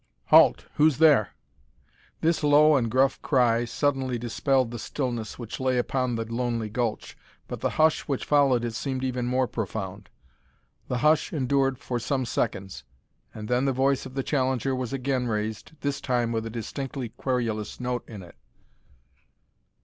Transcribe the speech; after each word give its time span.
"Halt! 0.29 0.65
Who's 0.77 0.97
there?" 0.97 1.35
This 2.21 2.43
low 2.43 2.75
and 2.75 2.89
gruff 2.89 3.21
cry 3.21 3.65
suddenly 3.65 4.17
dispelled 4.17 4.71
the 4.71 4.79
stillness 4.79 5.37
which 5.37 5.59
lay 5.59 5.77
upon 5.77 6.15
the 6.15 6.25
lonely 6.25 6.69
gulch, 6.71 7.15
but 7.47 7.59
the 7.59 7.69
hush 7.69 8.07
which 8.07 8.25
followed 8.25 8.65
it 8.65 8.73
seemed 8.73 9.03
even 9.03 9.27
more 9.27 9.45
profound. 9.45 10.09
The 10.87 10.97
hush 11.05 11.31
endured 11.31 11.77
for 11.77 11.99
some 11.99 12.25
seconds, 12.25 12.83
and 13.31 13.47
then 13.47 13.65
the 13.65 13.73
voice 13.73 14.07
of 14.07 14.15
the 14.15 14.23
challenger 14.23 14.73
was 14.75 14.91
again 14.91 15.27
raised, 15.27 15.73
this 15.81 16.01
time 16.01 16.31
with 16.31 16.47
a 16.47 16.49
distinctly 16.49 17.09
querulous 17.09 17.79
note 17.79 18.03
in 18.09 18.23
it. 18.23 18.35